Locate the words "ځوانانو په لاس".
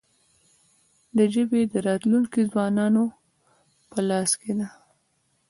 2.51-4.31